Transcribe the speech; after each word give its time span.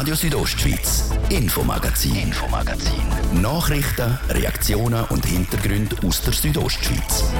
Radio 0.00 0.14
Südostschweiz, 0.14 1.10
Infomagazin, 1.28 2.16
Infomagazin. 2.16 3.02
Nachrichten, 3.42 4.18
Reaktionen 4.30 5.04
und 5.10 5.26
Hintergründe 5.26 5.94
aus 6.06 6.22
der 6.22 6.32
Südostschweiz. 6.32 7.30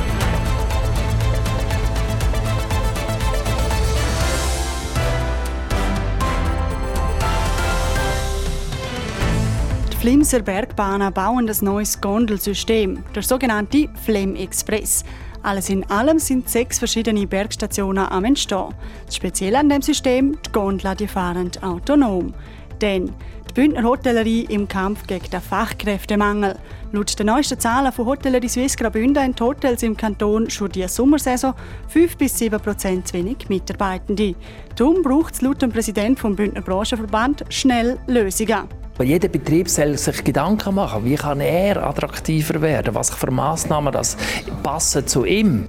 Die 9.90 9.96
Flimser 9.96 10.40
Bergbahnen 10.40 11.14
bauen 11.14 11.46
das 11.46 11.62
neues 11.62 11.98
Gondelsystem, 11.98 13.02
der 13.14 13.22
sogenannte 13.22 13.88
Flem 14.04 14.36
Express. 14.36 15.02
Alles 15.43 15.70
in 15.70 15.88
allem 15.91 16.18
sind 16.18 16.48
sechs 16.48 16.79
verschiedene 16.79 17.27
Bergstationen 17.27 18.07
am 18.07 18.25
Entstehen. 18.25 18.75
Das 19.07 19.16
Spezielle 19.16 19.59
an 19.59 19.68
dem 19.68 19.80
System, 19.80 20.36
die 20.46 20.52
Gondeln 20.52 20.96
die 20.96 21.09
fahren 21.09 21.50
autonom. 21.62 22.34
Denn 22.80 23.12
die 23.50 23.54
Bündner 23.54 23.82
Hotellerie 23.82 24.46
im 24.49 24.68
Kampf 24.68 25.07
gegen 25.07 25.29
den 25.29 25.40
Fachkräftemangel. 25.40 26.57
Laut 26.93 27.18
den 27.18 27.27
neuesten 27.27 27.58
Zahlen 27.58 27.93
von 27.93 28.07
Hotellerie 28.07 28.49
Suisse 28.49 28.77
Graubünden 28.77 29.22
haben 29.22 29.35
die 29.35 29.43
Hotels 29.43 29.82
im 29.82 29.96
Kanton 29.96 30.49
schon 30.49 30.71
die 30.71 30.86
Sommersaison 30.86 31.55
5 31.89 32.17
bis 32.17 32.39
7 32.39 32.61
Prozent 32.61 33.08
zu 33.08 33.14
wenig 33.14 33.48
Mitarbeitende. 33.48 34.34
Darum 34.77 35.03
braucht 35.03 35.34
es 35.34 35.42
laut 35.42 35.62
dem 35.62 35.72
Präsidenten 35.72 36.28
des 36.28 36.36
Bündner 36.36 36.61
Branchenverband 36.61 37.44
schnell 37.48 37.98
Lösungen. 38.06 38.69
Jeder 39.03 39.28
Betrieb 39.28 39.69
soll 39.69 39.97
sich 39.97 40.22
Gedanken 40.22 40.75
machen, 40.75 41.05
wie 41.05 41.14
kann 41.14 41.41
er 41.41 41.83
attraktiver 41.84 42.61
werden, 42.61 42.94
was 42.94 43.11
für 43.11 43.30
Massnahmen 43.30 43.92
das 43.92 44.17
passen 44.62 45.06
zu 45.06 45.25
ihm. 45.25 45.67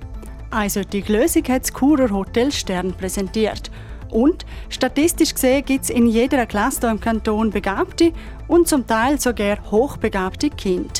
Eine 0.51 0.69
solche 0.69 1.11
Lösung 1.11 1.43
hat 1.47 1.63
das 1.63 1.73
Churer 1.73 2.09
Hotel 2.11 2.51
Stern 2.51 2.93
präsentiert. 2.93 3.71
Und 4.11 4.45
statistisch 4.69 5.33
gesehen 5.33 5.65
gibt 5.65 5.85
es 5.85 5.89
in 5.89 6.07
jeder 6.07 6.45
Klasse 6.45 6.87
im 6.87 6.99
Kanton 6.99 7.49
begabte 7.49 8.11
und 8.47 8.67
zum 8.67 8.85
Teil 8.85 9.19
sogar 9.19 9.57
hochbegabte 9.71 10.49
Kinder. 10.49 10.91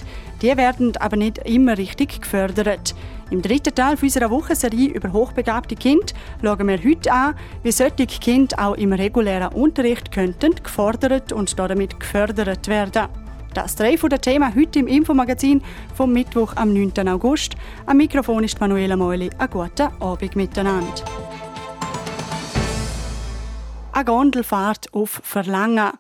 Die 0.41 0.57
werden 0.57 0.95
aber 0.97 1.17
nicht 1.17 1.37
immer 1.39 1.77
richtig 1.77 2.21
gefördert. 2.21 2.95
Im 3.29 3.41
dritten 3.41 3.75
Teil 3.75 3.95
unserer 4.01 4.31
Wochenserie 4.31 4.89
über 4.89 5.13
hochbegabte 5.13 5.75
Kinder 5.75 6.13
schauen 6.41 6.67
wir 6.67 6.83
heute 6.83 7.11
an, 7.11 7.35
wie 7.63 7.71
solche 7.71 8.07
Kinder 8.07 8.57
auch 8.59 8.75
im 8.75 8.91
regulären 8.91 9.53
Unterricht 9.53 10.11
könnten 10.11 10.55
gefordert 10.55 11.31
und 11.31 11.57
damit 11.59 11.99
gefördert 11.99 12.67
werden. 12.67 13.07
Das 13.53 13.75
drei 13.75 13.97
von 13.97 14.09
der 14.09 14.21
Themen 14.21 14.55
heute 14.55 14.79
im 14.79 14.87
Infomagazin 14.87 15.61
vom 15.93 16.13
Mittwoch 16.13 16.55
am 16.55 16.73
9. 16.73 17.07
August. 17.09 17.55
Am 17.85 17.97
Mikrofon 17.97 18.45
ist 18.45 18.59
Manuela 18.61 18.95
Meuli. 18.95 19.29
Einen 19.37 19.49
guten 19.49 19.89
Abend 19.99 20.35
miteinander. 20.37 21.03
Eine 23.93 24.05
Gondelfahrt 24.05 24.93
auf 24.93 25.21
Verlangen. 25.23 25.91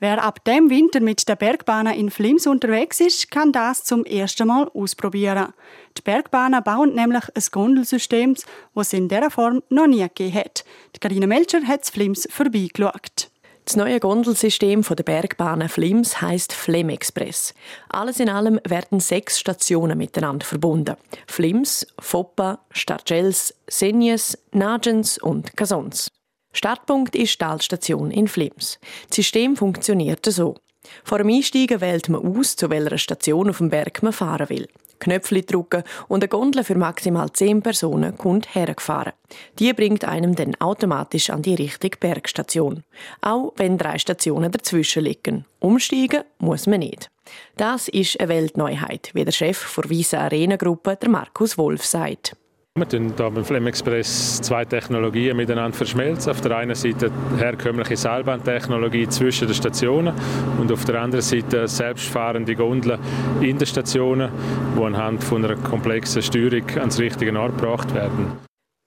Wer 0.00 0.22
ab 0.22 0.44
dem 0.44 0.68
Winter 0.68 1.00
mit 1.00 1.26
der 1.28 1.36
Bergbahn 1.36 1.86
in 1.86 2.10
Flims 2.10 2.46
unterwegs 2.46 3.00
ist, 3.00 3.30
kann 3.30 3.52
das 3.52 3.84
zum 3.84 4.04
ersten 4.04 4.48
Mal 4.48 4.68
ausprobieren. 4.74 5.54
Die 5.96 6.02
Bergbahnen 6.02 6.62
bauen 6.62 6.94
nämlich 6.94 7.24
ein 7.34 7.44
Gondelsystem, 7.50 8.34
das 8.74 8.88
es 8.88 8.92
in 8.92 9.08
dieser 9.08 9.30
Form 9.30 9.62
noch 9.70 9.86
nie 9.86 10.02
gegeben 10.02 10.34
hat. 10.34 10.64
Die 10.94 11.00
Carina 11.00 11.26
Melcher 11.26 11.62
hat 11.62 11.82
das 11.82 11.90
Flims 11.90 12.28
vorbeigeschaut. 12.30 13.30
Das 13.64 13.76
neue 13.76 14.00
Gondelsystem 14.00 14.82
der 14.82 15.02
Bergbahnen 15.04 15.68
Flims 15.68 16.20
heißt 16.20 16.52
Flem 16.52 16.88
Express. 16.88 17.54
Alles 17.88 18.20
in 18.20 18.28
allem 18.28 18.60
werden 18.68 19.00
sechs 19.00 19.38
Stationen 19.40 19.96
miteinander 19.96 20.44
verbunden. 20.44 20.96
Flims, 21.26 21.86
Foppa, 21.98 22.58
Stargels, 22.70 23.54
Senjes, 23.68 24.36
Nagens 24.52 25.18
und 25.18 25.56
Casons. 25.56 26.10
Startpunkt 26.56 27.14
ist 27.14 27.34
die 27.34 27.38
Talstation 27.44 28.10
in 28.10 28.28
Flims. 28.28 28.78
Das 29.08 29.16
System 29.16 29.56
funktioniert 29.56 30.24
so. 30.24 30.56
Vor 31.04 31.18
dem 31.18 31.28
Einsteigen 31.28 31.80
wählt 31.82 32.08
man 32.08 32.24
aus, 32.24 32.56
zu 32.56 32.70
welcher 32.70 32.96
Station 32.96 33.50
auf 33.50 33.58
dem 33.58 33.68
Berg 33.68 34.02
man 34.02 34.12
fahren 34.12 34.48
will. 34.48 34.66
Knöpfchen 34.98 35.44
drücken 35.44 35.82
und 36.08 36.22
eine 36.22 36.28
Gondel 36.28 36.64
für 36.64 36.74
maximal 36.74 37.30
10 37.30 37.60
Personen 37.60 38.16
kommt 38.16 38.54
hergefahren. 38.54 39.12
Die 39.58 39.74
bringt 39.74 40.06
einem 40.06 40.34
dann 40.34 40.54
automatisch 40.54 41.28
an 41.28 41.42
die 41.42 41.54
richtige 41.54 41.98
Bergstation. 41.98 42.84
Auch 43.20 43.52
wenn 43.56 43.76
drei 43.76 43.98
Stationen 43.98 44.50
dazwischen 44.50 45.04
liegen. 45.04 45.44
Umsteigen 45.60 46.24
muss 46.38 46.66
man 46.66 46.80
nicht. 46.80 47.10
Das 47.58 47.88
ist 47.88 48.18
eine 48.18 48.30
Weltneuheit, 48.30 49.10
wie 49.12 49.26
der 49.26 49.32
Chef 49.32 49.74
der 49.74 49.90
Visa 49.90 50.20
Arena 50.20 50.56
Gruppe, 50.56 50.96
der 50.96 51.10
Markus 51.10 51.58
Wolf, 51.58 51.84
sagt. 51.84 52.34
Wir 52.78 52.86
tun 52.86 53.14
hier 53.16 53.30
beim 53.30 53.42
Flem 53.42 53.66
Express 53.68 54.42
zwei 54.42 54.66
Technologien 54.66 55.34
miteinander 55.34 55.74
verschmelzen. 55.74 56.30
Auf 56.30 56.42
der 56.42 56.58
einen 56.58 56.74
Seite 56.74 57.10
herkömmliche 57.38 57.96
Seilbahntechnologie 57.96 59.08
zwischen 59.08 59.48
den 59.48 59.54
Stationen 59.54 60.14
und 60.60 60.70
auf 60.70 60.84
der 60.84 61.00
anderen 61.00 61.22
Seite 61.22 61.66
selbstfahrende 61.68 62.54
Gondeln 62.54 63.00
in 63.40 63.56
den 63.56 63.66
Stationen, 63.66 64.30
die 64.76 64.82
anhand 64.82 65.24
von 65.24 65.42
einer 65.42 65.56
komplexen 65.56 66.20
Steuerung 66.20 66.68
ans 66.76 66.98
richtige 66.98 67.34
Ort 67.40 67.56
gebracht 67.56 67.94
werden. 67.94 68.32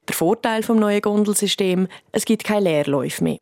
Der 0.07 0.15
Vorteil 0.15 0.61
vom 0.61 0.77
neuen 0.77 1.01
Gondelsystem: 1.01 1.87
Es 2.11 2.25
gibt 2.25 2.43
keine 2.43 2.65
Leerläufe 2.65 3.23
mehr. 3.23 3.37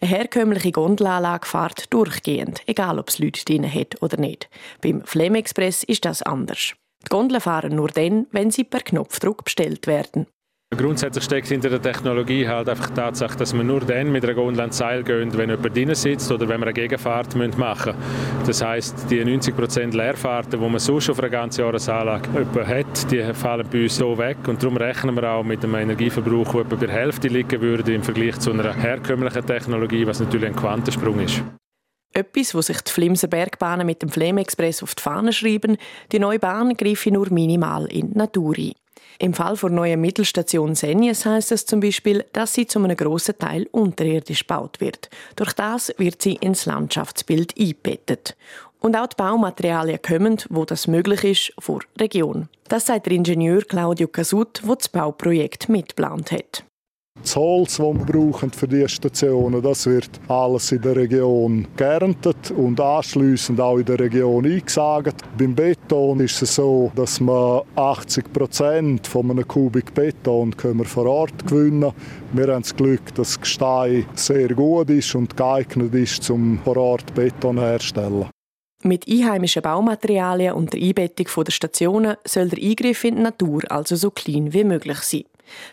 Eine 0.00 0.10
herkömmliche 0.10 0.72
Gondelanlage 0.72 1.46
fährt 1.46 1.94
durchgehend, 1.94 2.62
egal 2.66 2.98
ob 2.98 3.08
es 3.08 3.20
Leute 3.20 3.44
drin 3.44 3.72
hat 3.72 4.02
oder 4.02 4.16
nicht. 4.16 4.50
Beim 4.82 5.04
Flem 5.04 5.36
Express 5.36 5.84
ist 5.84 6.04
das 6.04 6.22
anders. 6.22 6.74
Die 7.04 7.08
Gondeln 7.08 7.40
fahren 7.40 7.76
nur 7.76 7.88
dann, 7.88 8.26
wenn 8.30 8.50
sie 8.50 8.64
per 8.64 8.80
Knopfdruck 8.80 9.44
bestellt 9.44 9.86
werden. 9.86 10.26
Grundsätzlich 10.74 11.24
steckt 11.24 11.48
hinter 11.48 11.68
der 11.68 11.82
Technologie 11.82 12.48
halt 12.48 12.66
einfach 12.66 12.88
die 12.88 12.94
Tatsache, 12.94 13.36
dass 13.36 13.52
wir 13.52 13.62
nur 13.62 13.80
dann 13.80 14.10
mit 14.10 14.24
einer 14.24 14.32
Gondel 14.32 14.62
ans 14.62 14.78
Seil 14.78 15.02
gehen, 15.02 15.36
wenn 15.36 15.50
jemand 15.50 15.76
drin 15.76 15.94
sitzt 15.94 16.32
oder 16.32 16.48
wenn 16.48 16.60
wir 16.60 16.66
eine 16.66 16.72
Gegenfahrt 16.72 17.36
machen 17.58 17.94
müssen. 17.94 18.46
Das 18.46 18.64
heisst, 18.64 19.10
die 19.10 19.22
90% 19.22 19.94
Leerfahrten, 19.94 20.58
die 20.58 20.66
man 20.66 20.78
sonst 20.78 21.10
auf 21.10 21.18
einer 21.18 21.28
ganzen 21.28 21.60
Jahresanlage 21.60 22.26
hat, 22.66 23.12
die 23.12 23.22
fallen 23.34 23.68
bei 23.70 23.82
uns 23.82 23.96
so 23.96 24.16
weg. 24.16 24.38
Und 24.46 24.62
darum 24.62 24.78
rechnen 24.78 25.14
wir 25.14 25.30
auch 25.30 25.44
mit 25.44 25.62
einem 25.62 25.74
Energieverbrauch, 25.74 26.52
der 26.52 26.60
etwa 26.62 26.76
bei 26.76 26.86
der 26.86 26.94
Hälfte 26.94 27.28
liegen 27.28 27.60
würde 27.60 27.92
im 27.92 28.02
Vergleich 28.02 28.38
zu 28.38 28.50
einer 28.50 28.72
herkömmlichen 28.72 29.44
Technologie, 29.44 30.06
was 30.06 30.20
natürlich 30.20 30.48
ein 30.48 30.56
Quantensprung 30.56 31.20
ist. 31.20 31.42
Etwas, 32.14 32.54
wo 32.54 32.60
sich 32.60 32.80
die 32.80 32.90
Flimser 32.90 33.28
Bergbahnen 33.28 33.86
mit 33.86 34.02
dem 34.02 34.10
Flem 34.10 34.38
Express 34.38 34.82
auf 34.82 34.94
die 34.94 35.02
Fahne 35.02 35.32
schreiben, 35.32 35.78
die 36.12 36.18
neue 36.18 36.38
Bahn 36.38 36.76
greife 36.76 37.10
nur 37.10 37.32
minimal 37.32 37.86
in 37.86 38.12
die 38.12 38.18
Natur 38.18 38.54
ein. 38.56 38.72
Im 39.18 39.34
Fall 39.34 39.56
der 39.56 39.70
neuen 39.70 40.00
Mittelstation 40.00 40.74
Senjes 40.74 41.24
heisst 41.26 41.52
es 41.52 41.66
zum 41.66 41.80
Beispiel, 41.80 42.24
dass 42.32 42.54
sie 42.54 42.66
zu 42.66 42.82
einem 42.82 42.96
grossen 42.96 43.38
Teil 43.38 43.68
unterirdisch 43.70 44.46
gebaut 44.46 44.80
wird. 44.80 45.10
Durch 45.36 45.52
das 45.52 45.92
wird 45.98 46.20
sie 46.22 46.34
ins 46.34 46.66
Landschaftsbild 46.66 47.54
eingebettet. 47.58 48.36
Und 48.80 48.96
auch 48.96 49.06
die 49.06 49.16
Baumaterialien 49.16 50.02
kommen, 50.02 50.38
wo 50.50 50.64
das 50.64 50.88
möglich 50.88 51.24
ist, 51.24 51.52
vor 51.58 51.80
Region. 52.00 52.48
Das 52.68 52.86
sagt 52.86 53.06
der 53.06 53.12
Ingenieur 53.12 53.62
Claudio 53.62 54.08
Casut, 54.08 54.60
der 54.66 54.74
das 54.74 54.88
Bauprojekt 54.88 55.68
mitgeplant 55.68 56.32
hat. 56.32 56.64
Das 57.22 57.36
Holz, 57.36 57.76
das 57.76 57.86
wir 57.86 58.04
brauchen 58.04 58.50
für 58.50 58.66
diese 58.66 58.88
Stationen, 58.88 59.62
das 59.62 59.86
wird 59.86 60.10
alles 60.26 60.72
in 60.72 60.82
der 60.82 60.96
Region 60.96 61.68
geerntet 61.76 62.50
und 62.50 62.80
anschließend 62.80 63.60
auch 63.60 63.78
in 63.78 63.84
der 63.84 64.00
Region 64.00 64.44
eingesagt. 64.44 65.22
Beim 65.38 65.54
Beton 65.54 66.18
ist 66.18 66.42
es 66.42 66.56
so, 66.56 66.90
dass 66.96 67.20
wir 67.20 67.64
80 67.76 68.32
Prozent 68.32 69.06
von 69.06 69.30
einem 69.30 69.46
Kubik 69.46 69.94
Beton 69.94 70.52
wir 70.62 70.84
vor 70.84 71.06
Ort 71.06 71.46
gewinnen. 71.46 71.92
Wir 72.32 72.48
haben 72.48 72.62
das 72.62 72.74
Glück, 72.74 73.14
dass 73.14 73.28
das 73.28 73.40
Gestein 73.40 74.04
sehr 74.14 74.48
gut 74.48 74.90
ist 74.90 75.14
und 75.14 75.36
geeignet 75.36 75.94
ist, 75.94 76.28
um 76.28 76.58
vor 76.64 76.76
Ort 76.76 77.14
Beton 77.14 77.58
herzustellen. 77.58 78.26
Mit 78.84 79.06
einheimischen 79.08 79.62
Baumaterialien 79.62 80.54
und 80.54 80.72
der 80.72 80.82
Einbettung 80.82 81.44
der 81.44 81.52
Stationen 81.52 82.16
soll 82.24 82.48
der 82.48 82.58
Eingriff 82.58 83.04
in 83.04 83.14
die 83.14 83.22
Natur 83.22 83.62
also 83.68 83.94
so 83.94 84.10
klein 84.10 84.52
wie 84.52 84.64
möglich 84.64 84.98
sein. 84.98 85.22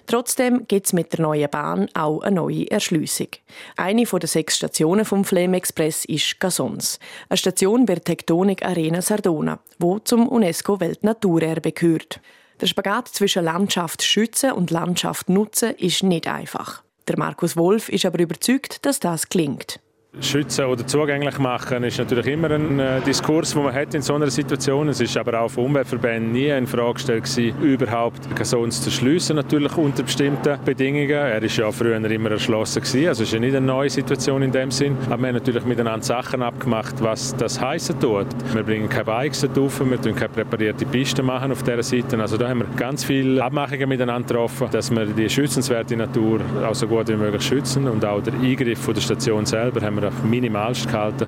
Trotzdem 0.08 0.68
gibt 0.68 0.88
es 0.88 0.94
mit 0.94 1.14
der 1.14 1.22
neuen 1.22 1.50
Bahn 1.50 1.88
auch 1.94 2.22
eine 2.22 2.36
neue 2.36 2.70
Erschliessung. 2.70 3.30
Eine 3.78 4.04
der 4.04 4.28
sechs 4.28 4.58
Stationen 4.58 5.06
vom 5.06 5.26
Flem 5.26 5.54
Express 5.54 6.06
ist 6.06 6.40
Gasons, 6.40 7.00
eine 7.30 7.38
Station 7.38 7.86
bei 7.86 7.96
der 7.96 8.04
Tektonik 8.04 8.66
Arena 8.66 9.02
Sardona, 9.02 9.60
wo 9.78 10.00
zum 10.00 10.28
UNESCO 10.28 10.80
Weltnaturerbe 10.80 11.72
gehört. 11.72 12.20
Der 12.62 12.68
Spagat 12.68 13.08
zwischen 13.08 13.46
Landschaft 13.46 14.04
schützen 14.04 14.52
und 14.52 14.72
Landschaft 14.72 15.30
nutzen 15.30 15.76
ist 15.76 16.04
nicht 16.04 16.28
einfach. 16.28 16.84
Der 17.08 17.18
Markus 17.18 17.56
Wolf 17.56 17.90
ist 17.90 18.06
aber 18.06 18.20
überzeugt, 18.20 18.86
dass 18.86 19.00
das 19.00 19.30
klingt. 19.30 19.80
Schützen 20.22 20.66
oder 20.66 20.88
zugänglich 20.88 21.38
machen 21.38 21.84
ist 21.84 22.00
natürlich 22.00 22.26
immer 22.26 22.50
ein 22.50 22.80
äh, 22.80 23.00
Diskurs, 23.02 23.54
den 23.54 23.62
man 23.62 23.74
hat 23.74 23.94
in 23.94 24.02
so 24.02 24.16
einer 24.16 24.32
Situation. 24.32 24.90
Es 24.90 25.00
ist 25.00 25.16
aber 25.16 25.40
auch 25.40 25.50
von 25.50 25.66
Umweltverbänden 25.66 26.32
nie 26.32 26.48
in 26.48 26.66
Frage 26.66 26.96
gestellt 26.96 27.26
gewesen, 27.26 27.62
überhaupt 27.62 28.36
Casons 28.36 28.82
zu 28.82 28.90
schliessen, 28.90 29.36
natürlich 29.36 29.78
unter 29.78 30.02
bestimmten 30.02 30.58
Bedingungen. 30.66 31.12
Er 31.12 31.44
ist 31.44 31.58
ja 31.58 31.72
früher 31.72 32.04
immer 32.04 32.32
erschlossen 32.32 32.82
gewesen, 32.82 33.08
also 33.08 33.22
es 33.22 33.30
ist 33.30 33.34
ja 33.34 33.40
nicht 33.40 33.56
eine 33.56 33.68
neue 33.68 33.92
Situation 33.92 34.42
in 34.42 34.52
dem 34.52 34.72
Sinn. 34.72 34.98
Aber 35.06 35.22
wir 35.22 35.28
haben 35.28 35.36
natürlich 35.36 35.64
miteinander 35.64 36.04
Sachen 36.04 36.42
abgemacht, 36.42 36.96
was 37.02 37.36
das 37.38 37.62
heißen 37.62 38.00
tut. 38.00 38.26
Wir 38.52 38.64
bringen 38.64 38.90
keine 38.90 39.06
Bikes 39.06 39.48
drauf, 39.54 39.80
wir 39.80 40.02
tun 40.02 40.16
keine 40.16 40.30
präparierte 40.30 40.88
Piste 40.88 41.22
machen 41.22 41.52
auf 41.52 41.62
dieser 41.62 41.84
Seite. 41.84 42.20
Also 42.20 42.36
da 42.36 42.50
haben 42.50 42.62
wir 42.62 42.68
ganz 42.78 43.04
viele 43.04 43.44
Abmachungen 43.44 43.88
miteinander 43.88 44.28
getroffen, 44.28 44.70
dass 44.72 44.90
wir 44.90 45.06
die 45.06 45.30
schützenswerte 45.30 45.96
Natur 45.96 46.42
auch 46.68 46.74
so 46.74 46.88
gut 46.88 47.10
wie 47.10 47.16
möglich 47.16 47.44
schützen 47.44 47.88
und 47.88 48.04
auch 48.04 48.24
der 48.24 48.34
Eingriff 48.34 48.80
von 48.80 48.96
der 48.96 49.02
Station 49.02 49.46
selber 49.46 49.82
haben 49.82 49.99
wir 50.02 50.10
auf 50.10 50.24
minimalst 50.24 50.88
gehalten. 50.88 51.28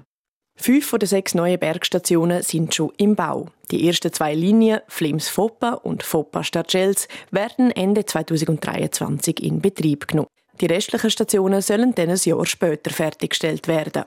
Fünf 0.56 0.86
von 0.86 1.00
den 1.00 1.08
sechs 1.08 1.34
neuen 1.34 1.60
Bergstationen 1.60 2.44
sind 2.44 2.76
schon 2.76 2.92
im 2.98 3.16
Bau. 3.16 3.48
Die 3.72 3.88
ersten 3.88 4.14
zwei 4.14 4.36
Linien, 4.36 4.82
Flims-Foppa 4.88 5.74
und 5.74 6.04
Foppa-Stargels, 6.04 7.08
werden 7.32 7.72
Ende 7.72 8.06
2023 8.06 9.42
in 9.42 9.62
Betrieb 9.62 10.08
genommen. 10.08 10.28
Die 10.60 10.68
restlichen 10.68 11.10
Stationen 11.10 11.62
sollen 11.62 11.96
dann 11.96 12.10
ein 12.10 12.20
Jahr 12.24 12.46
später 12.46 12.92
fertiggestellt 12.92 13.68
werden. 13.68 14.04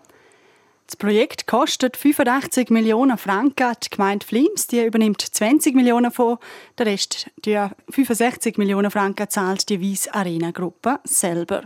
Das 0.87 0.97
Projekt 0.97 1.47
kostet 1.47 1.97
85 1.97 2.71
Millionen 2.71 3.17
Franken. 3.17 3.73
Die 3.83 3.91
Gemeinde 3.91 4.25
Flims 4.25 4.67
die 4.67 4.85
übernimmt 4.85 5.23
20 5.23 5.75
Millionen 5.75 6.13
von. 6.13 6.37
Der 6.79 6.87
Rest, 6.87 7.31
die 7.45 7.59
65 7.89 8.59
Millionen 8.59 8.91
Franken, 8.91 9.29
zahlt 9.31 9.69
die 9.71 9.81
Weiss 9.81 10.09
Arena 10.09 10.51
Gruppe 10.51 11.01
selber. 11.05 11.63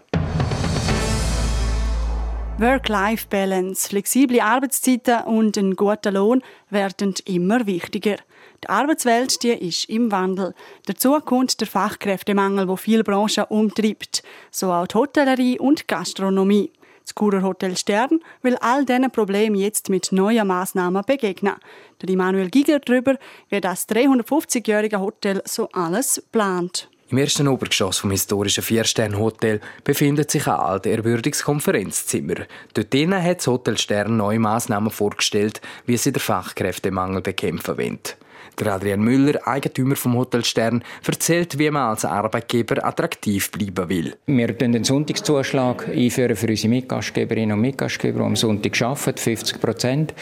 Work-Life-Balance, 2.61 3.89
flexible 3.89 4.41
Arbeitszeiten 4.41 5.23
und 5.27 5.57
ein 5.57 5.77
guter 5.77 6.11
Lohn 6.11 6.43
werden 6.71 7.15
immer 7.25 7.65
wichtiger. 7.69 8.17
Die 8.65 8.69
Arbeitswelt 8.69 9.45
die 9.45 9.53
ist 9.53 9.89
im 9.89 10.11
Wandel. 10.11 10.55
Dazu 10.87 11.21
kommt 11.21 11.61
der 11.61 11.69
Fachkräftemangel, 11.69 12.67
wo 12.67 12.75
viele 12.75 13.05
Branchen 13.05 13.45
umtreibt, 13.49 14.25
so 14.51 14.73
auch 14.73 14.89
die 14.89 14.95
Hotellerie 14.95 15.61
und 15.61 15.87
Gastronomie. 15.87 16.73
Das 17.05 17.15
Kurer 17.15 17.43
Hotel 17.43 17.77
Stern 17.77 18.19
will 18.43 18.57
all 18.57 18.85
diesen 18.85 19.09
Problemen 19.13 19.55
jetzt 19.55 19.89
mit 19.89 20.11
neuen 20.11 20.49
Massnahmen 20.49 21.05
begegnen. 21.07 21.55
Der 22.03 22.09
Immanuel 22.09 22.51
Giger 22.51 22.81
darüber, 22.81 23.15
wie 23.51 23.61
das 23.61 23.89
350-jährige 23.89 24.99
Hotel 24.99 25.43
so 25.45 25.69
alles 25.69 26.21
plant. 26.33 26.89
Im 27.11 27.17
ersten 27.17 27.49
Obergeschoss 27.49 28.01
vom 28.01 28.11
historischen 28.11 28.63
Vier-Sterne-Hotel 28.63 29.61
befindet 29.83 30.31
sich 30.31 30.47
ein 30.47 30.53
altes 30.53 30.93
Erwürdigungskonferenzzimmer. 30.93 32.35
Dort 32.75 32.95
hat 32.95 33.39
das 33.39 33.47
Hotel 33.47 33.79
Stern 33.79 34.19
neue 34.19 34.39
Massnahmen 34.39 34.91
vorgestellt, 34.91 35.63
wie 35.87 35.97
sie 35.97 36.13
den 36.13 36.21
Fachkräftemangel 36.21 37.23
bekämpfen 37.23 37.79
wollen. 37.79 37.99
Der 38.61 38.75
Adrian 38.75 39.01
Müller, 39.01 39.47
Eigentümer 39.47 39.95
vom 39.95 40.17
Hotel 40.17 40.45
Stern, 40.45 40.83
erzählt, 41.07 41.61
wie 41.61 41.71
man 41.71 41.91
als 41.91 42.05
Arbeitgeber 42.05 42.85
attraktiv 42.85 43.53
bleiben 43.53 43.89
will. 43.89 44.17
Wir 44.27 44.49
einführen 44.49 44.73
den 44.73 44.83
Sonntagszuschlag 44.83 45.87
einführen 45.89 46.35
für 46.35 46.49
unsere 46.49 46.69
Mitgastgeberinnen 46.69 47.53
und 47.53 47.61
Mitgastgeber, 47.61 48.19
die 48.19 48.25
am 48.25 48.35
Sonntag 48.35 48.83
arbeiten, 48.83 49.17
50 49.17 49.61
Prozent. 49.61 50.15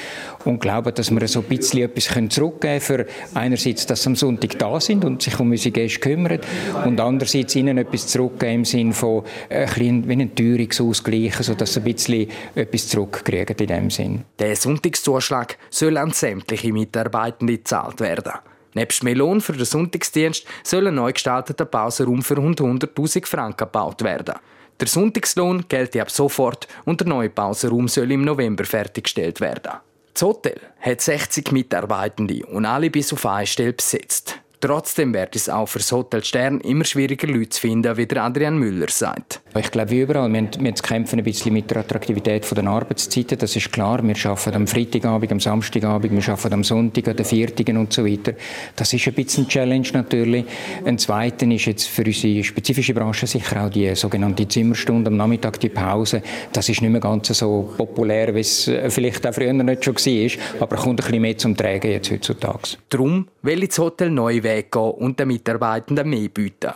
Und 0.44 0.60
glauben, 0.60 0.94
dass 0.94 1.10
wir 1.10 1.26
so 1.28 1.40
ein 1.40 1.46
bisschen 1.46 1.84
etwas 1.84 2.08
zurückgeben 2.28 2.60
können 2.60 2.80
für 2.80 3.06
einerseits, 3.34 3.86
dass 3.86 4.02
sie 4.02 4.10
am 4.10 4.16
Sonntag 4.16 4.58
da 4.58 4.80
sind 4.80 5.06
und 5.06 5.22
sich 5.22 5.40
um 5.40 5.50
unsere 5.50 5.72
Gäste 5.72 6.00
kümmern 6.00 6.40
und 6.84 7.00
andererseits 7.00 7.56
ihnen 7.56 7.78
etwas 7.78 8.06
zurückgeben 8.06 8.56
im 8.56 8.64
Sinne 8.66 8.92
von 8.92 9.24
ein 9.48 9.66
bisschen 9.66 10.08
wie 10.08 10.12
einen 10.12 10.34
Teuerungsausgleich, 10.34 11.36
sodass 11.36 11.72
sie 11.72 11.80
ein 11.80 11.84
bisschen 11.84 12.28
etwas 12.54 12.88
zurückkriegen 12.88 13.56
in 13.56 13.66
dem 13.66 13.90
Sinn. 13.90 14.24
Der 14.38 14.56
Sonntagszuschlag 14.56 15.56
soll 15.70 15.96
an 15.96 16.10
sämtliche 16.10 16.72
Mitarbeitende 16.72 17.56
gezahlt 17.56 18.00
werden. 18.00 18.25
Nebst 18.74 19.02
Melon 19.02 19.40
für 19.40 19.54
den 19.54 19.64
Sonntagsdienst 19.64 20.46
soll 20.62 20.86
ein 20.88 20.96
neu 20.96 21.12
gestalteter 21.12 21.64
Pausenraum 21.64 22.22
für 22.22 22.36
rund 22.36 22.60
100.000 22.60 23.26
Franken 23.26 23.56
gebaut 23.56 24.02
werden. 24.02 24.34
Der 24.78 24.86
Sonntagslohn 24.86 25.64
gilt 25.68 25.96
ab 25.96 26.10
sofort 26.10 26.68
und 26.84 27.00
der 27.00 27.08
neue 27.08 27.30
Pausenraum 27.30 27.88
soll 27.88 28.12
im 28.12 28.24
November 28.24 28.64
fertiggestellt 28.64 29.40
werden. 29.40 29.72
Das 30.12 30.22
Hotel 30.22 30.60
hat 30.80 31.00
60 31.00 31.52
Mitarbeitende 31.52 32.44
und 32.46 32.66
alle 32.66 32.90
bis 32.90 33.12
auf 33.12 33.24
eine 33.24 33.46
Stelle 33.46 33.72
besetzt. 33.72 34.38
Trotzdem 34.60 35.12
wird 35.12 35.36
es 35.36 35.48
auch 35.48 35.66
für 35.66 35.78
das 35.78 35.92
Hotel 35.92 36.24
Stern 36.24 36.60
immer 36.60 36.84
schwieriger, 36.84 37.26
Leute 37.26 37.50
zu 37.50 37.60
finden, 37.60 37.96
wie 37.96 38.06
der 38.06 38.24
Adrian 38.24 38.58
Müller 38.58 38.88
sagt. 38.88 39.42
Ich 39.58 39.70
glaube, 39.70 39.90
wie 39.90 40.00
überall, 40.00 40.32
wir, 40.32 40.48
wir 40.58 40.72
kämpfen 40.72 41.18
ein 41.18 41.24
bisschen 41.24 41.52
mit 41.52 41.70
der 41.70 41.78
Attraktivität 41.78 42.46
der 42.56 42.66
Arbeitszeiten, 42.66 43.38
das 43.38 43.54
ist 43.54 43.70
klar. 43.70 44.02
Wir 44.02 44.16
arbeiten 44.24 44.56
am 44.56 44.66
Freitagabend, 44.66 45.32
am 45.32 45.40
Samstagabend, 45.40 46.12
wir 46.12 46.32
arbeiten 46.32 46.54
am 46.54 46.64
Sonntag, 46.64 47.08
an 47.08 47.16
den 47.16 47.26
Viertigen 47.26 47.76
und 47.76 47.92
so 47.92 48.04
weiter. 48.04 48.32
Das 48.74 48.92
ist 48.92 49.06
ein 49.06 49.14
bisschen 49.14 49.44
eine 49.44 49.48
Challenge 49.48 49.88
natürlich. 49.92 50.44
Ein 50.84 50.98
zweiter 50.98 51.46
ist 51.46 51.66
jetzt 51.66 51.88
für 51.88 52.04
unsere 52.04 52.42
spezifische 52.42 52.94
Branche 52.94 53.26
sicher 53.26 53.64
auch 53.64 53.70
die 53.70 53.94
sogenannte 53.94 54.48
Zimmerstunde 54.48 55.10
am 55.10 55.16
Nachmittag, 55.16 55.60
die 55.60 55.68
Pause. 55.68 56.22
Das 56.52 56.68
ist 56.68 56.80
nicht 56.80 56.90
mehr 56.90 57.00
ganz 57.00 57.28
so 57.28 57.74
populär, 57.76 58.34
wie 58.34 58.40
es 58.40 58.68
äh, 58.68 58.88
vielleicht 58.90 59.26
auch 59.26 59.34
früher 59.34 59.52
nicht 59.52 59.84
schon 59.84 59.96
war, 59.96 60.62
aber 60.62 60.76
kommt 60.76 61.00
ein 61.00 61.06
bisschen 61.06 61.22
mehr 61.22 61.38
zum 61.38 61.56
Tragen 61.56 61.90
jetzt 61.90 62.10
heutzutage. 62.10 62.76
Darum 62.88 63.28
will 63.42 63.66
das 63.66 63.78
Hotel 63.78 64.10
neu 64.10 64.42
Weg 64.46 64.72
gehen 64.72 64.90
und 64.90 65.18
den 65.18 65.28
Mitarbeitenden 65.28 66.08
mehr 66.08 66.28
bieten. 66.28 66.72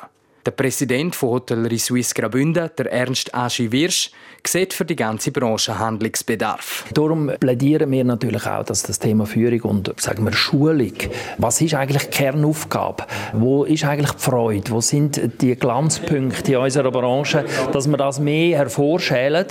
Der 0.46 0.52
Präsident 0.52 1.14
von 1.14 1.30
Hotellerie 1.30 1.78
Suisse 1.78 2.14
Graubünden, 2.14 2.70
der 2.78 2.90
Ernst 2.90 3.34
Aschi 3.34 3.70
Wirsch, 3.72 4.10
sieht 4.46 4.72
für 4.72 4.86
die 4.86 4.96
ganze 4.96 5.32
Branche 5.32 5.78
Handlungsbedarf. 5.78 6.86
Darum 6.94 7.30
plädieren 7.38 7.90
wir 7.90 8.04
natürlich 8.04 8.46
auch, 8.46 8.64
dass 8.64 8.82
das 8.82 8.98
Thema 8.98 9.26
Führung 9.26 9.60
und 9.62 10.00
sagen 10.00 10.24
wir 10.24 10.32
Schulung, 10.32 10.94
was 11.36 11.60
ist 11.60 11.74
eigentlich 11.74 12.04
die 12.04 12.10
Kernaufgabe? 12.10 13.04
Wo 13.34 13.64
ist 13.64 13.84
eigentlich 13.84 14.12
die 14.12 14.22
Freude? 14.22 14.70
Wo 14.70 14.80
sind 14.80 15.20
die 15.42 15.56
Glanzpunkte 15.56 16.52
in 16.52 16.58
unserer 16.58 16.90
Branche, 16.90 17.44
dass 17.72 17.86
wir 17.86 17.98
das 17.98 18.18
mehr 18.18 18.56
hervorschälen? 18.56 19.46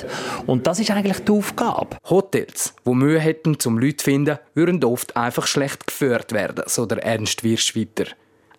Und 0.47 0.65
das 0.65 0.79
ist 0.79 0.89
eigentlich 0.89 1.19
die 1.19 1.31
Aufgabe. 1.31 1.97
Hotels, 2.09 2.73
wo 2.83 2.95
Mühe 2.95 3.19
hätten 3.19 3.59
zum 3.59 3.77
Leute 3.77 3.97
zu 3.97 4.05
finden, 4.05 4.39
würden 4.55 4.83
oft 4.83 5.15
einfach 5.15 5.45
schlecht 5.45 5.85
geführt 5.85 6.31
werden, 6.31 6.63
so 6.65 6.87
der 6.87 7.03
Ernst 7.03 7.43
Wirsch 7.43 7.75
weiter. 7.75 8.05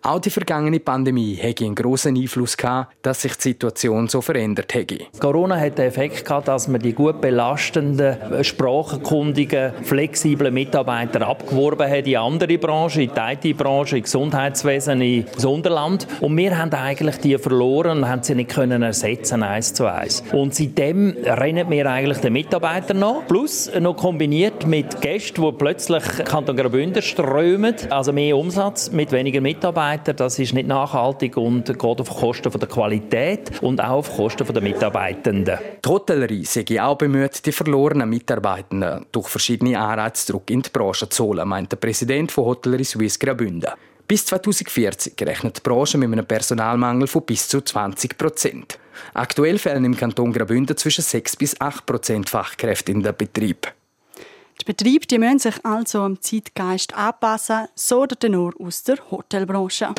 Auch 0.03 0.19
die 0.19 0.31
vergangene 0.31 0.79
Pandemie 0.79 1.35
hätte 1.35 1.63
einen 1.63 1.75
grossen 1.75 2.17
Einfluss 2.17 2.57
gehabt, 2.57 2.95
dass 3.03 3.21
sich 3.21 3.35
die 3.35 3.49
Situation 3.49 4.07
so 4.07 4.19
verändert 4.19 4.73
hätte. 4.73 4.97
Corona 5.19 5.59
hat 5.59 5.77
den 5.77 5.85
Effekt 5.85 6.25
gehabt, 6.25 6.47
dass 6.47 6.67
man 6.67 6.81
die 6.81 6.93
gut 6.93 7.21
belastenden, 7.21 8.17
sprachenkundigen, 8.43 9.73
flexiblen 9.83 10.55
Mitarbeiter 10.55 11.27
abgeworben 11.27 11.87
hat 11.87 12.07
in 12.07 12.17
andere 12.17 12.57
Branchen, 12.57 13.01
in 13.01 13.11
die 13.13 13.49
IT-Branche, 13.51 13.97
in 13.97 14.03
Gesundheitswesen, 14.03 15.01
in 15.01 15.25
Sonderland. 15.37 16.07
Und 16.19 16.35
wir 16.35 16.57
haben 16.57 16.73
eigentlich 16.73 17.17
die 17.17 17.37
verloren 17.37 17.99
und 17.99 18.09
haben 18.09 18.23
sie 18.23 18.33
nicht 18.33 18.49
können 18.49 18.81
ersetzen 18.81 19.43
eins 19.43 19.75
zu 19.75 19.85
eins. 19.85 20.23
Und 20.31 20.55
seitdem 20.55 21.15
rennen 21.23 21.69
wir 21.69 21.85
eigentlich 21.85 22.17
den 22.17 22.33
Mitarbeitern 22.33 22.97
noch, 22.97 23.27
plus 23.27 23.69
noch 23.79 23.97
kombiniert 23.97 24.65
mit 24.65 24.99
Gästen, 24.99 25.43
die 25.43 25.51
plötzlich 25.51 26.03
Kanton 26.25 26.57
Graubünden 26.57 27.03
strömen, 27.03 27.75
also 27.91 28.11
mehr 28.11 28.35
Umsatz 28.35 28.91
mit 28.91 29.11
weniger 29.11 29.41
Mitarbeitern 29.41 29.90
Mitarbeiter. 29.91 30.13
Das 30.13 30.39
ist 30.39 30.53
nicht 30.53 30.67
nachhaltig 30.67 31.37
und 31.37 31.65
geht 31.65 31.83
auf 31.83 32.09
Kosten 32.09 32.51
der 32.51 32.67
Qualität 32.67 33.61
und 33.61 33.81
auch 33.81 33.99
auf 33.99 34.15
Kosten 34.15 34.47
der 34.53 34.61
Mitarbeitenden. 34.61 35.57
Die 35.83 35.89
Hotellerie 35.89 36.45
sei 36.45 36.81
auch 36.81 36.97
bemüht, 36.97 37.45
die 37.45 37.51
verlorenen 37.51 38.09
Mitarbeitenden 38.09 39.05
durch 39.11 39.27
verschiedene 39.27 39.77
Anreize 39.79 40.27
zurück 40.27 40.49
in 40.49 40.61
die 40.61 40.69
Branche 40.69 41.09
zu 41.09 41.25
holen, 41.25 41.47
meint 41.47 41.71
der 41.71 41.77
Präsident 41.77 42.31
von 42.31 42.45
Hotellerie 42.45 42.85
Suisse 42.85 43.19
Graubünden. 43.19 43.71
Bis 44.07 44.25
2040 44.25 45.13
rechnet 45.21 45.57
die 45.57 45.61
Branche 45.61 45.97
mit 45.97 46.11
einem 46.11 46.25
Personalmangel 46.25 47.07
von 47.07 47.23
bis 47.23 47.47
zu 47.47 47.61
20 47.61 48.17
Prozent. 48.17 48.79
Aktuell 49.13 49.57
fehlen 49.57 49.85
im 49.85 49.95
Kanton 49.95 50.33
Graubünden 50.33 50.75
zwischen 50.75 51.03
6 51.03 51.37
bis 51.37 51.59
8 51.59 51.85
Prozent 51.85 52.29
Fachkräfte 52.29 52.91
in 52.91 53.01
den 53.03 53.15
Betrieb. 53.15 53.67
Die 54.61 54.65
Betriebe 54.65 55.07
die 55.07 55.17
müssen 55.17 55.39
sich 55.39 55.65
also 55.65 56.01
am 56.01 56.21
Zeitgeist 56.21 56.95
anpassen, 56.95 57.67
so 57.73 58.05
der 58.05 58.19
Tenor 58.19 58.53
aus 58.59 58.83
der 58.83 58.97
Hotelbranche. 59.09 59.89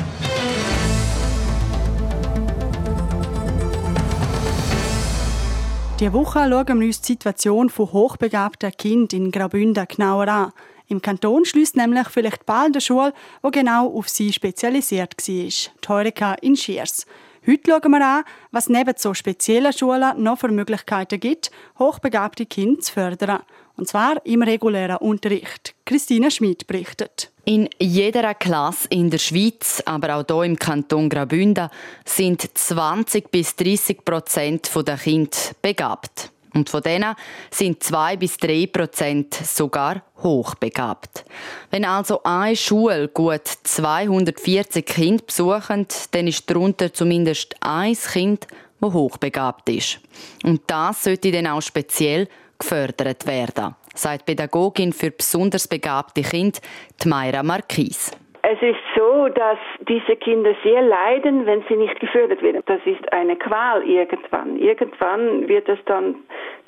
Diese 5.99 6.13
Woche 6.13 6.47
schauen 6.49 6.79
wir 6.79 6.87
uns 6.87 7.01
die 7.01 7.11
Situation 7.11 7.69
von 7.69 7.91
hochbegabten 7.91 8.71
Kindern 8.77 9.23
in 9.23 9.31
Graubünden 9.31 9.85
genauer 9.85 10.29
an. 10.29 10.53
Im 10.87 11.01
Kanton 11.01 11.43
schließt 11.43 11.75
nämlich 11.75 12.07
vielleicht 12.07 12.45
bald 12.45 12.75
eine 12.75 12.79
Schule, 12.79 13.13
die 13.45 13.51
genau 13.51 13.93
auf 13.93 14.07
sie 14.07 14.31
spezialisiert 14.31 15.15
war, 15.17 15.33
die 15.33 15.89
Heureka 15.89 16.35
in 16.35 16.55
Schiers. 16.55 17.05
Heute 17.45 17.71
schauen 17.71 17.91
wir 17.91 18.07
an, 18.07 18.23
was 18.51 18.69
neben 18.69 18.93
so 18.95 19.13
speziellen 19.13 19.73
Schulen 19.73 20.23
noch 20.23 20.39
für 20.39 20.47
Möglichkeiten 20.47 21.19
gibt, 21.19 21.51
hochbegabte 21.77 22.45
Kinder 22.45 22.79
zu 22.79 22.93
fördern. 22.93 23.41
Und 23.75 23.87
zwar 23.87 24.23
im 24.25 24.43
regulären 24.43 24.97
Unterricht. 24.97 25.73
Christina 25.85 26.29
Schmid 26.29 26.67
berichtet. 26.67 27.31
In 27.45 27.69
jeder 27.79 28.33
Klasse 28.35 28.87
in 28.89 29.09
der 29.09 29.17
Schweiz, 29.17 29.81
aber 29.85 30.15
auch 30.15 30.25
hier 30.25 30.43
im 30.43 30.57
Kanton 30.57 31.09
Graubünden, 31.09 31.69
sind 32.05 32.47
20 32.57 33.31
bis 33.31 33.55
30 33.55 34.05
Prozent 34.05 34.69
der 34.75 34.97
Kinder 34.97 35.37
begabt. 35.61 36.31
Und 36.53 36.69
von 36.69 36.83
denen 36.83 37.15
sind 37.49 37.83
2 37.83 38.17
bis 38.17 38.37
3 38.37 38.67
Prozent 38.67 39.33
sogar 39.33 40.03
hochbegabt. 40.21 41.25
Wenn 41.71 41.83
also 41.83 42.21
eine 42.23 42.55
Schule 42.55 43.07
gut 43.07 43.47
240 43.63 44.85
Kinder 44.85 45.23
besucht, 45.25 45.69
dann 46.11 46.27
ist 46.27 46.47
darunter 46.49 46.93
zumindest 46.93 47.55
ein 47.59 47.95
Kind, 47.95 48.47
das 48.79 48.93
hochbegabt 48.93 49.67
ist. 49.69 49.99
Und 50.43 50.61
das 50.67 51.03
sollte 51.03 51.31
dann 51.31 51.47
auch 51.47 51.61
speziell 51.61 52.27
gefördert 52.63 53.27
werden, 53.27 53.75
sagt 53.93 54.25
Pädagogin 54.25 54.93
für 54.93 55.11
besonders 55.11 55.67
begabte 55.67 56.21
Kinder, 56.21 56.59
Mayra 57.05 57.43
Marquis. 57.43 58.11
Es 58.45 58.61
ist 58.61 58.79
so, 58.93 59.29
dass 59.29 59.57
diese 59.87 60.17
Kinder 60.17 60.53
sehr 60.63 60.81
leiden, 60.81 61.45
wenn 61.45 61.63
sie 61.69 61.77
nicht 61.77 61.97
gefördert 62.01 62.41
werden. 62.41 62.61
Das 62.65 62.81
ist 62.85 63.13
eine 63.13 63.37
Qual 63.37 63.83
irgendwann. 63.83 64.57
Irgendwann 64.57 65.47
wird 65.47 65.69
es 65.69 65.79
dann 65.85 66.15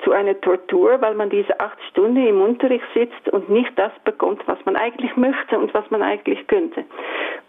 zu 0.02 0.12
einer 0.12 0.40
Tortur, 0.40 0.98
weil 1.02 1.14
man 1.14 1.28
diese 1.28 1.60
acht 1.60 1.78
Stunden 1.90 2.26
im 2.26 2.40
Unterricht 2.40 2.84
sitzt 2.94 3.28
und 3.30 3.50
nicht 3.50 3.72
das 3.76 3.92
bekommt, 4.04 4.40
was 4.46 4.58
man 4.64 4.76
eigentlich 4.76 5.14
möchte 5.16 5.58
und 5.58 5.74
was 5.74 5.88
man 5.90 6.02
eigentlich 6.02 6.46
könnte. 6.46 6.84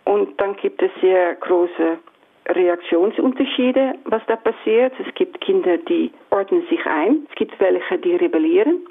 Und 0.03 0.39
dann 0.41 0.57
gibt 0.57 0.81
es 0.81 0.91
sehr 0.99 1.35
große 1.35 1.97
Reaktionsunterschiede, 2.49 3.95
was 4.05 4.21
da 4.27 4.35
passiert. 4.35 4.93
Es 5.05 5.13
gibt 5.15 5.41
Kinder, 5.41 5.77
die 5.77 6.11
ordnen 6.29 6.63
sich 6.69 6.85
ein. 6.85 7.27
Es 7.29 7.35
gibt 7.35 7.59
welche, 7.59 7.97
die 7.97 8.15
rebellieren. 8.15 8.85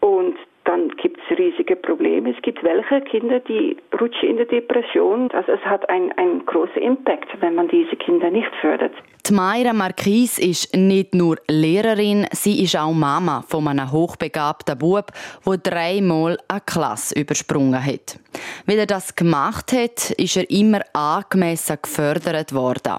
Und 0.00 0.36
dann 0.64 0.88
gibt 0.90 1.18
es 1.18 1.38
riesige 1.38 1.76
Probleme. 1.76 2.30
Es 2.30 2.42
gibt 2.42 2.62
welche 2.62 3.00
Kinder, 3.02 3.40
die 3.40 3.76
rutschen 4.00 4.30
in 4.30 4.36
die 4.36 4.46
Depression. 4.46 5.30
Also 5.32 5.52
es 5.52 5.60
hat 5.60 5.88
einen, 5.88 6.12
großen 6.46 6.80
Impact, 6.80 7.28
wenn 7.40 7.54
man 7.54 7.68
diese 7.68 7.96
Kinder 7.96 8.30
nicht 8.30 8.50
fördert. 8.60 8.92
Die 9.26 9.34
Mayra 9.34 9.72
Marquis 9.72 10.38
ist 10.38 10.74
nicht 10.76 11.14
nur 11.14 11.36
Lehrerin, 11.48 12.26
sie 12.32 12.62
ist 12.62 12.76
auch 12.76 12.92
Mama 12.92 13.44
von 13.46 13.68
einem 13.68 13.90
hochbegabten 13.90 14.76
Bub, 14.76 15.12
der 15.46 15.56
dreimal 15.58 16.36
eine 16.48 16.60
Klasse 16.66 17.18
übersprungen 17.20 17.84
hat. 17.84 18.18
Weil 18.66 18.78
er 18.78 18.86
das 18.86 19.14
gemacht 19.14 19.72
hat, 19.72 20.10
ist 20.12 20.36
er 20.36 20.48
immer 20.50 20.80
angemessen 20.92 21.78
gefördert 21.82 22.52
worden. 22.52 22.98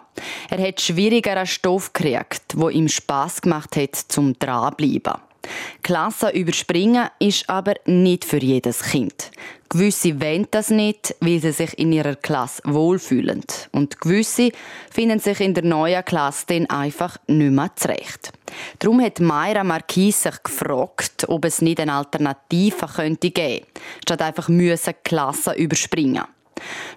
Er 0.49 0.67
hat 0.67 0.81
schwierigeren 0.81 1.45
Stoff 1.45 1.93
gekriegt, 1.93 2.43
wo 2.55 2.69
ihm 2.69 2.87
Spass 2.87 3.41
gemacht 3.41 3.75
hat 3.75 3.95
zum 3.95 4.37
dranbleiben. 4.37 5.13
Klassen 5.81 6.31
überspringen 6.31 7.09
ist 7.19 7.49
aber 7.49 7.75
nicht 7.85 8.25
für 8.25 8.37
jedes 8.37 8.83
Kind. 8.83 9.31
Gewisse 9.69 10.21
wollen 10.21 10.47
das 10.51 10.69
nicht, 10.69 11.15
weil 11.19 11.39
sie 11.39 11.51
sich 11.51 11.77
in 11.79 11.91
ihrer 11.91 12.15
Klasse 12.15 12.61
wohlfühlen. 12.65 13.43
Und 13.71 13.99
gewisse 13.99 14.51
finden 14.91 15.19
sich 15.19 15.39
in 15.39 15.55
der 15.55 15.63
neuen 15.63 16.05
Klasse 16.05 16.45
dann 16.47 16.69
einfach 16.69 17.17
nicht 17.27 17.51
mehr 17.51 17.71
zurecht. 17.75 18.31
Darum 18.77 19.01
hat 19.01 19.19
Mayra 19.19 19.63
Marquis 19.63 20.21
sich 20.21 20.43
gefragt, 20.43 21.25
ob 21.27 21.45
es 21.45 21.61
nicht 21.61 21.79
eine 21.79 21.93
Alternative 21.93 22.85
könnte 22.85 23.31
geben, 23.31 23.65
statt 24.03 24.21
einfach 24.21 24.47
müssen 24.47 24.93
Klassen 25.03 25.55
überspringen. 25.55 26.23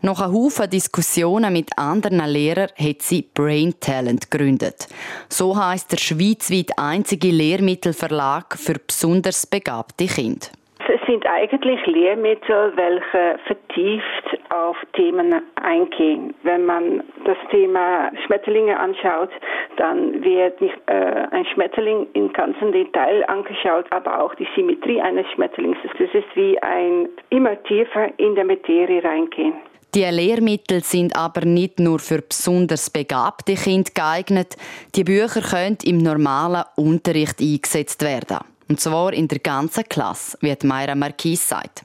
Nach 0.03 0.21
einem 0.21 0.35
Haufen 0.35 0.71
Diskussionen 0.71 1.53
mit 1.53 1.71
anderen 1.77 2.25
Lehrern 2.27 2.69
hat 2.79 3.03
sie 3.03 3.29
Brain 3.35 3.75
Talent 3.81 4.31
gegründet. 4.31 4.87
So 5.29 5.57
heißt 5.57 5.93
der 5.93 5.99
schweizweit 5.99 6.79
einzige 6.79 7.29
Lehrmittelverlag 7.29 8.57
für 8.57 8.79
besonders 8.87 9.47
begabte 9.47 10.07
Kinder. 10.07 10.47
Es 10.89 11.01
sind 11.07 11.27
eigentlich 11.27 11.85
Lehrmittel, 11.87 12.73
welche 12.77 13.39
vertieft 13.47 14.36
auf 14.51 14.77
Themen 14.95 15.43
eingehen. 15.57 16.35
Wenn 16.43 16.67
man 16.67 17.03
das 17.25 17.37
Thema 17.51 18.11
Schmetterlinge 18.25 18.79
anschaut, 18.79 19.31
dann 19.77 20.23
wird 20.23 20.61
nicht 20.61 20.77
äh, 20.87 21.27
ein 21.31 21.45
Schmetterling 21.47 22.07
im 22.15 22.33
ganzen 22.33 22.73
Detail 22.73 23.25
angeschaut, 23.29 23.87
aber 23.91 24.23
auch 24.23 24.35
die 24.35 24.49
Symmetrie 24.55 25.01
eines 25.01 25.27
Schmetterlings. 25.35 25.79
Das 25.83 26.11
ist 26.13 26.35
wie 26.35 26.61
ein 26.63 27.09
immer 27.31 27.63
tiefer 27.65 28.09
in 28.19 28.35
der 28.35 28.45
Materie 28.45 29.03
reingehen. 29.03 29.55
Die 29.95 30.03
Lehrmittel 30.05 30.83
sind 30.83 31.17
aber 31.17 31.47
nicht 31.47 31.79
nur 31.81 31.99
für 31.99 32.21
besonders 32.21 32.91
begabte 32.91 33.55
Kinder 33.55 33.91
geeignet. 33.95 34.57
Die 34.95 35.05
Bücher 35.05 35.41
können 35.41 35.79
im 35.85 35.99
normalen 35.99 36.65
Unterricht 36.77 37.41
eingesetzt 37.41 38.03
werden. 38.03 38.39
Und 38.69 38.81
zwar 38.81 39.13
in 39.13 39.29
der 39.29 39.39
ganzen 39.39 39.85
Klasse, 39.85 40.37
wie 40.41 40.57
Mayra 40.65 40.95
Marquis 40.95 41.49
sagt. 41.49 41.83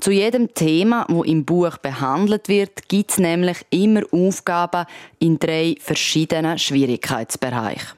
Zu 0.00 0.10
jedem 0.10 0.52
Thema, 0.54 1.06
wo 1.08 1.22
im 1.22 1.44
Buch 1.44 1.78
behandelt 1.78 2.48
wird, 2.48 2.88
gibt 2.88 3.12
es 3.12 3.18
nämlich 3.18 3.58
immer 3.70 4.02
Aufgaben 4.10 4.86
in 5.18 5.38
drei 5.38 5.76
verschiedenen 5.80 6.58
Schwierigkeitsbereichen. 6.58 7.96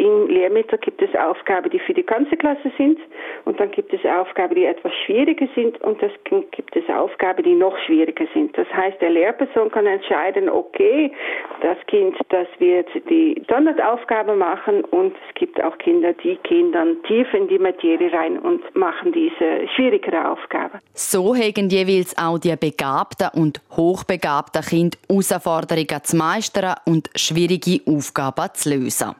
Heißt, 0.00 0.72
es 0.72 0.80
gibt 0.80 1.02
es 1.02 1.14
Aufgaben, 1.14 1.70
die 1.70 1.78
für 1.78 1.94
die 1.94 2.04
ganze 2.04 2.36
Klasse 2.36 2.72
sind 2.76 2.98
und 3.44 3.58
dann 3.60 3.70
gibt 3.70 3.92
es 3.92 4.00
Aufgaben, 4.04 4.54
die 4.54 4.64
etwas 4.64 4.92
schwieriger 5.06 5.46
sind 5.54 5.80
und 5.82 6.02
es 6.02 6.12
gibt 6.24 6.76
es 6.76 6.88
Aufgaben, 6.88 7.42
die 7.42 7.54
noch 7.54 7.76
schwieriger 7.86 8.26
sind. 8.34 8.56
Das 8.56 8.66
heißt, 8.72 9.00
der 9.00 9.10
Lehrperson 9.10 9.70
kann 9.70 9.86
entscheiden, 9.86 10.48
okay, 10.48 11.12
das 11.60 11.76
Kind, 11.86 12.16
das 12.28 12.48
wird 12.58 12.88
die 13.08 13.40
Standardaufgabe 13.44 14.34
machen 14.34 14.84
und 14.84 15.14
es 15.28 15.34
gibt 15.34 15.62
auch 15.62 15.76
Kinder, 15.78 16.12
die 16.12 16.38
gehen 16.42 16.72
dann 16.72 17.02
tief 17.04 17.32
in 17.34 17.48
die 17.48 17.58
Materie 17.58 18.12
rein 18.12 18.38
und 18.38 18.62
machen 18.74 19.12
diese 19.12 19.68
schwierigere 19.74 20.30
Aufgabe. 20.30 20.78
So 20.94 21.34
haben 21.34 21.68
jeweils 21.68 22.16
auch 22.16 22.38
die 22.38 22.54
begabten 22.56 23.28
und 23.34 23.60
hochbegabten 23.76 24.62
Kinder 24.62 24.96
Herausforderungen 25.08 26.04
zu 26.04 26.16
meistern 26.16 26.74
und 26.84 27.10
schwierige 27.14 27.80
Aufgaben 27.86 28.48
zu 28.54 28.70
lösen. 28.70 29.14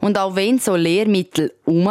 Und 0.00 0.18
auch 0.18 0.34
wenn 0.36 0.58
so 0.58 0.76
Lehrmittel 0.76 1.52
um 1.64 1.88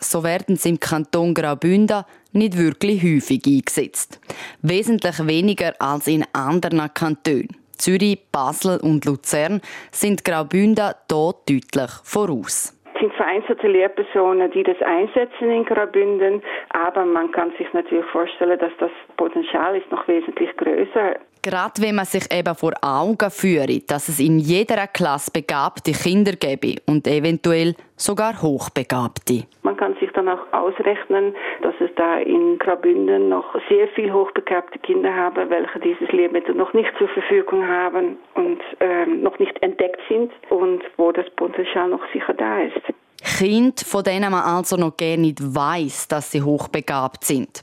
so 0.00 0.22
werden 0.24 0.56
sie 0.56 0.70
im 0.70 0.80
Kanton 0.80 1.34
Graubünden 1.34 2.04
nicht 2.32 2.56
wirklich 2.56 3.02
häufig 3.02 3.42
eingesetzt. 3.46 4.20
Wesentlich 4.62 5.26
weniger 5.26 5.74
als 5.80 6.06
in 6.06 6.24
anderen 6.32 6.92
Kantonen. 6.94 7.48
Zürich, 7.76 8.20
Basel 8.30 8.78
und 8.80 9.04
Luzern 9.04 9.60
sind 9.90 10.24
Graubünden 10.24 10.92
dort 11.08 11.50
deutlich 11.50 11.90
voraus 12.04 12.78
sind 13.02 13.12
vereinzelte 13.14 13.66
Lehrpersonen, 13.66 14.50
die 14.52 14.62
das 14.62 14.80
einsetzen 14.80 15.50
in 15.50 15.64
Graubünden, 15.64 16.40
aber 16.70 17.04
man 17.04 17.32
kann 17.32 17.50
sich 17.58 17.66
natürlich 17.72 18.06
vorstellen, 18.06 18.58
dass 18.60 18.70
das 18.78 18.92
Potenzial 19.16 19.76
ist 19.76 19.90
noch 19.90 20.06
wesentlich 20.06 20.56
größer. 20.56 21.16
Gerade 21.44 21.82
wenn 21.82 21.96
man 21.96 22.04
sich 22.04 22.32
eben 22.32 22.54
vor 22.54 22.72
Augen 22.82 23.28
führt, 23.28 23.90
dass 23.90 24.08
es 24.08 24.20
in 24.20 24.38
jeder 24.38 24.86
Klasse 24.86 25.32
begabte 25.32 25.90
Kinder 25.90 26.34
gäbe 26.34 26.76
und 26.86 27.08
eventuell 27.08 27.74
sogar 27.96 28.40
hochbegabte. 28.40 29.42
Man 29.64 29.76
kann 29.76 29.96
sich 29.98 30.08
dann 30.12 30.28
auch 30.28 30.52
ausrechnen, 30.52 31.34
dass 31.62 31.74
es 31.80 31.90
da 31.96 32.18
in 32.18 32.60
Graubünden 32.60 33.28
noch 33.28 33.56
sehr 33.68 33.88
viel 33.88 34.12
hochbegabte 34.12 34.78
Kinder 34.78 35.12
haben, 35.12 35.50
welche 35.50 35.80
dieses 35.80 36.12
Lehrmittel 36.12 36.54
noch 36.54 36.72
nicht 36.74 36.90
zur 36.96 37.08
Verfügung 37.08 37.66
haben 37.66 38.18
und 38.34 38.60
ähm, 38.78 39.24
noch 39.24 39.36
nicht 39.40 39.60
entdeckt 39.64 40.00
sind 40.08 40.30
und 40.48 40.82
wo 40.96 41.10
das 41.10 41.28
Potenzial 41.34 41.88
noch 41.88 42.02
sicher 42.12 42.34
da 42.34 42.60
ist. 42.60 42.82
Kinder, 43.24 43.82
von 43.84 44.04
denen 44.04 44.30
man 44.30 44.42
also 44.42 44.76
noch 44.76 44.96
gar 44.96 45.16
nicht 45.16 45.40
weiß, 45.40 46.06
dass 46.06 46.30
sie 46.30 46.42
hochbegabt 46.42 47.24
sind. 47.24 47.62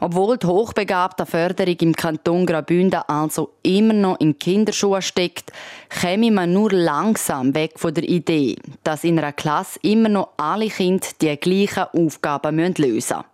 Obwohl 0.00 0.38
die 0.38 0.46
hochbegabte 0.46 1.26
Förderung 1.26 1.76
im 1.80 1.94
Kanton 1.94 2.46
Graubünden 2.46 3.02
also 3.06 3.50
immer 3.62 3.92
noch 3.92 4.20
in 4.20 4.38
Kinderschuhen 4.38 5.02
steckt, 5.02 5.52
käme 5.88 6.30
man 6.30 6.52
nur 6.52 6.72
langsam 6.72 7.54
weg 7.54 7.72
von 7.76 7.94
der 7.94 8.08
Idee, 8.08 8.56
dass 8.84 9.04
in 9.04 9.18
einer 9.18 9.32
Klasse 9.32 9.78
immer 9.82 10.08
noch 10.08 10.30
alle 10.36 10.68
Kinder 10.68 11.06
die 11.20 11.36
gleichen 11.36 11.84
Aufgaben 11.92 12.56
lösen 12.56 12.94
müssen. 12.94 13.24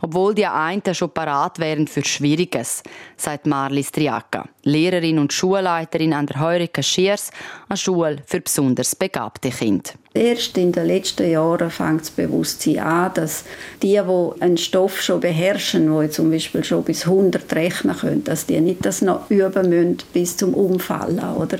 Obwohl 0.00 0.34
die 0.34 0.46
einen 0.46 0.94
schon 0.94 1.10
parat 1.10 1.58
wären 1.58 1.86
für 1.86 2.04
Schwieriges, 2.04 2.82
sagt 3.16 3.46
Marlies 3.46 3.90
Triaca, 3.90 4.46
Lehrerin 4.64 5.18
und 5.18 5.32
Schulleiterin 5.32 6.12
an 6.12 6.26
der 6.26 6.40
Heureka 6.40 6.82
Schiers, 6.82 7.30
eine 7.68 7.76
Schule 7.76 8.18
für 8.26 8.40
besonders 8.40 8.94
begabte 8.96 9.50
Kinder. 9.50 9.92
Erst 10.14 10.58
in 10.58 10.72
den 10.72 10.86
letzten 10.86 11.30
Jahren 11.30 11.70
fängt 11.70 12.02
das 12.02 12.10
Bewusstsein 12.10 12.80
an, 12.80 13.14
dass 13.14 13.44
die, 13.80 13.98
die 13.98 14.42
einen 14.42 14.58
Stoff 14.58 15.00
schon 15.00 15.20
beherrschen, 15.20 16.00
die 16.00 16.10
zum 16.10 16.30
Beispiel 16.30 16.62
schon 16.64 16.84
bis 16.84 17.06
100 17.06 17.50
rechnen 17.54 17.96
können, 17.96 18.24
dass 18.24 18.44
die 18.44 18.60
nicht 18.60 18.84
das 18.84 19.00
noch 19.00 19.30
üben 19.30 19.70
müssen 19.70 19.98
bis 20.12 20.36
zum 20.36 20.52
Umfallen, 20.52 21.18
oder? 21.18 21.58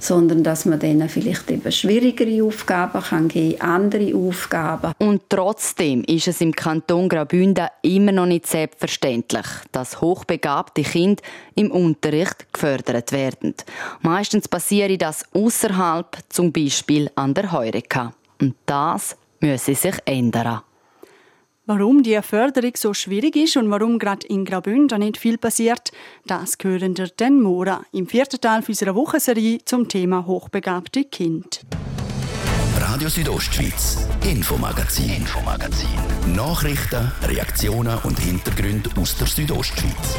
sondern 0.00 0.42
dass 0.42 0.64
man 0.64 0.78
denen 0.78 1.10
vielleicht 1.10 1.50
eben 1.50 1.70
schwierigere 1.70 2.42
Aufgaben 2.42 3.02
kann 3.02 3.28
geben, 3.28 3.60
andere 3.60 4.14
Aufgaben. 4.16 4.92
Und 4.98 5.22
trotzdem 5.28 6.02
ist 6.04 6.28
es 6.28 6.40
im 6.40 6.54
Kanton 6.54 7.08
Graubünden 7.08 7.68
immer 7.82 8.12
noch 8.12 8.26
nicht 8.26 8.46
selbstverständlich, 8.46 9.46
dass 9.72 10.00
hochbegabte 10.00 10.82
Kinder 10.82 11.22
im 11.54 11.70
Unterricht 11.70 12.39
gefördert 12.52 13.12
werden. 13.12 13.54
Meistens 14.02 14.48
passiert 14.48 15.00
das 15.02 15.24
außerhalb, 15.32 16.18
zum 16.28 16.52
Beispiel 16.52 17.10
an 17.14 17.34
der 17.34 17.52
Heureka. 17.52 18.12
Und 18.40 18.54
das 18.66 19.16
müsse 19.40 19.74
sich 19.74 19.96
ändern. 20.04 20.62
Warum 21.66 22.02
die 22.02 22.20
Förderung 22.20 22.72
so 22.74 22.92
schwierig 22.94 23.36
ist 23.36 23.56
und 23.56 23.70
warum 23.70 24.00
gerade 24.00 24.26
in 24.26 24.44
Graubünden 24.44 24.98
nicht 24.98 25.18
viel 25.18 25.38
passiert, 25.38 25.92
das 26.26 26.56
hören 26.60 26.96
wir 26.96 27.06
den 27.06 27.40
Mora 27.40 27.82
im 27.92 28.08
vierten 28.08 28.40
Teil 28.40 28.64
unserer 28.66 28.94
Wochenserie 28.96 29.60
zum 29.64 29.86
Thema 29.86 30.26
hochbegabte 30.26 31.04
Kind. 31.04 31.60
Radio 32.76 33.08
Südostschweiz, 33.08 34.08
Infomagazin, 34.24 35.10
Infomagazin. 35.10 35.88
Nachrichten, 36.34 37.12
Reaktionen 37.22 37.98
und 38.02 38.18
Hintergründe 38.18 38.90
aus 38.96 39.16
der 39.16 39.28
Südostschweiz. 39.28 40.16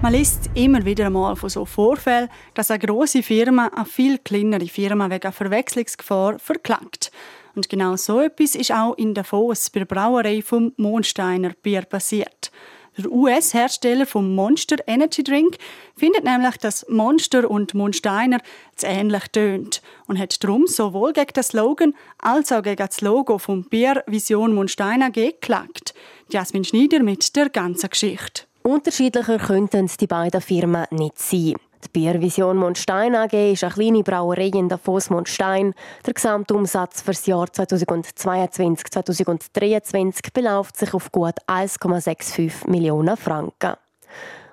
Man 0.00 0.12
liest 0.12 0.50
immer 0.54 0.84
wieder 0.84 1.06
einmal 1.06 1.34
von 1.34 1.50
so 1.50 1.64
Vorfällen, 1.64 2.28
dass 2.54 2.70
eine 2.70 2.78
große 2.78 3.20
Firma 3.20 3.66
eine 3.74 3.84
viel 3.84 4.18
kleinere 4.18 4.68
Firma 4.68 5.10
wegen 5.10 5.32
Verwechslungsgefahr 5.32 6.38
verklagt. 6.38 7.10
Und 7.56 7.68
genau 7.68 7.96
so 7.96 8.20
etwas 8.20 8.54
ist 8.54 8.70
auch 8.70 8.94
in 8.96 9.12
Davos 9.12 9.70
bei 9.70 9.80
der 9.80 9.86
Brauerei 9.86 10.40
vom 10.40 10.72
Mondsteiner 10.76 11.50
Bier 11.62 11.82
passiert. 11.82 12.52
Der 12.96 13.10
US-Hersteller 13.10 14.06
vom 14.06 14.36
Monster 14.36 14.76
Energy 14.86 15.24
Drink 15.24 15.56
findet 15.96 16.22
nämlich, 16.22 16.56
dass 16.58 16.88
Monster 16.88 17.50
und 17.50 17.74
Monsteiner 17.74 18.38
zu 18.76 18.86
ähnlich 18.86 19.24
tönt 19.32 19.82
und 20.06 20.18
hat 20.18 20.42
darum 20.44 20.68
sowohl 20.68 21.12
gegen 21.12 21.32
den 21.32 21.42
Slogan 21.42 21.94
als 22.18 22.52
auch 22.52 22.62
gegen 22.62 22.86
das 22.86 23.00
Logo 23.00 23.38
vom 23.38 23.64
Bier 23.64 24.04
Vision 24.06 24.54
Monsteiner 24.54 25.10
geklagt. 25.10 25.92
Jasmin 26.30 26.64
Schneider 26.64 27.02
mit 27.02 27.34
der 27.34 27.48
ganzen 27.50 27.90
Geschichte. 27.90 28.47
Unterschiedlicher 28.68 29.38
könnten 29.38 29.90
die 29.98 30.06
beiden 30.06 30.42
Firmen 30.42 30.84
nicht 30.90 31.18
sein. 31.18 31.54
Die 31.82 31.88
Biervision 31.90 32.58
Mondstein 32.58 33.14
AG 33.14 33.52
ist 33.52 33.64
eine 33.64 33.72
kleine 33.72 34.02
Brauerei 34.02 34.48
in 34.48 34.68
Davos 34.68 35.08
Mondstein. 35.08 35.72
Der 36.04 36.12
Gesamtumsatz 36.12 37.00
für 37.00 37.12
das 37.12 37.24
Jahr 37.24 37.46
2022-2023 37.46 40.34
beläuft 40.34 40.76
sich 40.76 40.92
auf 40.92 41.10
gut 41.10 41.36
1,65 41.46 42.68
Millionen 42.68 43.16
Franken. 43.16 43.72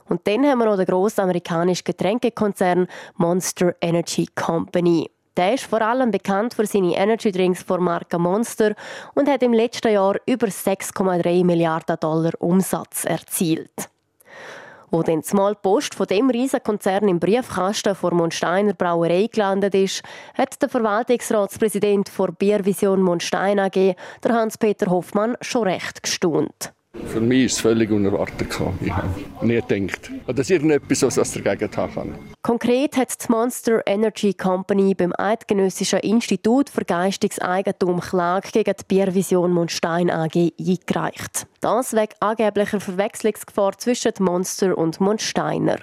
Und 0.07 0.25
dann 0.25 0.45
haben 0.45 0.59
wir 0.59 0.67
noch 0.67 0.77
den 0.77 0.85
grossen 0.85 1.19
amerikanischen 1.19 1.83
Getränkekonzern 1.83 2.87
Monster 3.15 3.75
Energy 3.81 4.27
Company. 4.33 5.11
Der 5.35 5.55
ist 5.55 5.65
vor 5.65 5.81
allem 5.81 6.11
bekannt 6.11 6.53
für 6.53 6.65
seine 6.65 6.95
Energy 6.95 7.33
Drinks 7.33 7.63
von 7.63 7.83
Marke 7.83 8.17
Monster 8.17 8.75
und 9.13 9.27
hat 9.27 9.43
im 9.43 9.51
letzten 9.51 9.91
Jahr 9.91 10.15
über 10.25 10.47
6,3 10.47 11.43
Milliarden 11.43 11.97
Dollar 11.99 12.31
Umsatz 12.39 13.03
erzielt. 13.03 13.89
Wo 14.95 15.03
dann 15.03 15.19
die 15.19 15.55
Post 15.61 15.93
von 15.93 16.07
dem 16.07 16.29
Riesenkonzern 16.29 17.09
im 17.09 17.19
Briefkasten 17.19 17.95
vor 17.95 18.13
Mondsteiner 18.13 18.73
Brauerei 18.73 19.27
gelandet 19.29 19.75
ist, 19.75 20.01
hat 20.35 20.61
der 20.61 20.69
Verwaltungsratspräsident 20.69 22.07
vor 22.07 22.31
Biervision 22.31 23.01
Mondstein 23.01 23.59
AG, 23.59 23.95
der 24.23 24.31
Hans-Peter 24.31 24.89
Hoffmann, 24.89 25.35
schon 25.41 25.63
recht 25.63 26.01
gestaunt. 26.01 26.71
Für 27.07 27.21
mich 27.21 27.45
ist 27.45 27.53
es 27.53 27.59
völlig 27.59 27.91
unerwartet. 27.91 28.47
Ich 28.81 28.91
habe 28.91 29.07
nie 29.41 29.61
gedacht, 29.61 30.11
dass 30.27 30.49
irgendetwas 30.49 31.17
was 31.17 31.33
dagegen 31.33 31.69
haben 31.75 31.93
kann. 31.93 32.15
Konkret 32.41 32.97
hat 32.97 33.23
die 33.23 33.31
Monster 33.31 33.81
Energy 33.85 34.33
Company 34.33 34.93
beim 34.93 35.13
Eidgenössischen 35.17 35.99
Institut 35.99 36.69
für 36.69 36.85
geistiges 36.85 37.39
Eigentum 37.39 37.99
Klage 37.99 38.49
gegen 38.51 38.75
die 38.79 38.83
Biervision 38.87 39.51
Mondstein 39.51 40.09
AG 40.09 40.51
eingereicht. 40.59 41.47
Das 41.61 41.93
wegen 41.93 42.13
angeblicher 42.19 42.79
Verwechslungsgefahr 42.79 43.77
zwischen 43.77 44.13
Monster 44.19 44.77
und 44.77 44.99
Mondsteiner. 44.99 45.77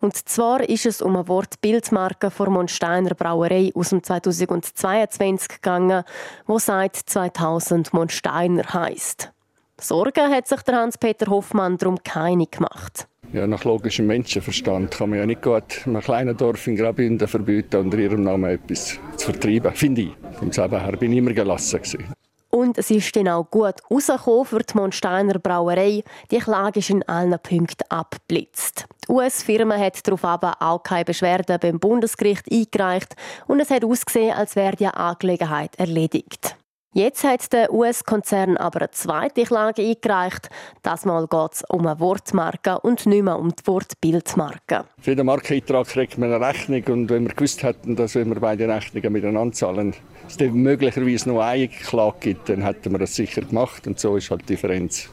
Und 0.00 0.28
zwar 0.28 0.68
ist 0.68 0.86
es 0.86 1.00
um 1.00 1.16
eine 1.16 1.26
Wortbildmarke 1.28 2.30
von 2.30 2.52
Mondsteiner 2.52 3.14
Brauerei 3.14 3.72
aus 3.74 3.90
dem 3.90 4.02
2022 4.02 5.48
gegangen, 5.48 6.04
wo 6.46 6.58
seit 6.58 6.96
2000 6.96 7.92
Mondsteiner 7.94 8.64
heißt. 8.74 9.32
Sorgen 9.80 10.30
hat 10.32 10.48
sich 10.48 10.62
der 10.62 10.76
Hans-Peter 10.76 11.30
Hoffmann 11.30 11.76
darum 11.76 11.98
keine 12.02 12.46
gemacht. 12.46 13.06
Ja, 13.32 13.46
nach 13.46 13.64
logischem 13.64 14.06
Menschenverstand 14.06 14.92
kann 14.92 15.10
man 15.10 15.18
ja 15.18 15.26
nicht 15.26 15.42
gut 15.42 15.82
einem 15.84 16.00
kleinen 16.00 16.36
Dorf 16.36 16.66
in 16.66 16.76
Graubünden 16.76 17.28
verbieten, 17.28 17.80
unter 17.80 17.98
ihrem 17.98 18.22
Namen 18.22 18.50
etwas 18.50 18.98
zu 19.16 19.32
vertreiben, 19.32 19.74
finde 19.74 20.02
ich. 20.02 20.16
Vom 20.38 20.50
selben 20.50 20.80
her 20.80 20.96
bin 20.96 21.12
ich 21.12 21.18
immer 21.18 21.32
gelassen. 21.32 21.82
Gewesen. 21.82 22.14
Und 22.50 22.78
es 22.78 22.90
ist 22.90 23.14
dann 23.14 23.28
auch 23.28 23.50
gut 23.50 23.74
rausgekommen 23.90 24.46
für 24.46 24.60
die 24.60 24.74
Mondsteiner 24.74 25.38
Brauerei. 25.38 26.02
Die 26.30 26.38
Klage 26.38 26.78
ist 26.78 26.88
in 26.88 27.02
allen 27.02 27.38
Punkten 27.42 27.84
abblitzt. 27.90 28.86
Die 29.06 29.12
US-Firma 29.12 29.76
hat 29.76 30.06
darauf 30.06 30.24
aber 30.24 30.54
auch 30.60 30.82
keine 30.82 31.04
Beschwerden 31.04 31.58
beim 31.60 31.78
Bundesgericht 31.78 32.50
eingereicht 32.50 33.14
und 33.46 33.60
es 33.60 33.70
hat 33.70 33.84
ausgesehen, 33.84 34.34
als 34.34 34.56
wäre 34.56 34.74
die 34.74 34.86
Angelegenheit 34.86 35.76
erledigt. 35.76 36.55
Jetzt 36.96 37.24
hat 37.24 37.52
der 37.52 37.74
US-Konzern 37.74 38.56
aber 38.56 38.80
eine 38.80 38.90
zweite 38.90 39.42
Klage 39.42 39.82
eingereicht. 39.82 40.48
Das 40.82 41.04
Mal 41.04 41.26
geht 41.26 41.52
es 41.52 41.62
um 41.68 41.86
eine 41.86 42.00
Wortmarke 42.00 42.80
und 42.80 43.04
nicht 43.04 43.22
mehr 43.22 43.38
um 43.38 43.54
die 43.54 43.66
Wortbildmarke. 43.66 44.86
Für 44.98 45.10
jeden 45.10 45.26
Markeneintrag 45.26 45.88
kriegt 45.88 46.16
man 46.16 46.32
eine 46.32 46.42
Rechnung 46.42 46.82
und 46.84 47.10
wenn 47.10 47.24
wir 47.24 47.34
gewusst 47.34 47.62
hätten, 47.62 47.96
dass 47.96 48.14
wir 48.14 48.24
beide 48.24 48.66
Rechnungen 48.66 49.12
miteinander 49.12 49.52
zahlen, 49.54 49.92
es 50.26 50.40
möglicherweise 50.40 51.28
noch 51.28 51.42
eine 51.42 51.68
Klage 51.68 52.16
gibt, 52.18 52.48
dann 52.48 52.62
hätten 52.62 52.90
wir 52.92 52.98
das 52.98 53.14
sicher 53.14 53.42
gemacht 53.42 53.86
und 53.86 54.00
so 54.00 54.16
ist 54.16 54.30
halt 54.30 54.40
die 54.48 54.54
Differenz. 54.54 55.10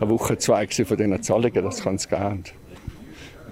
Eine 0.00 0.10
Woche, 0.10 0.36
zwei 0.38 0.66
von 0.66 0.96
diesen 0.96 1.22
Zahlungen, 1.22 1.64
das 1.64 1.84
kann 1.84 1.94
es 1.94 2.08
geben. 2.08 2.42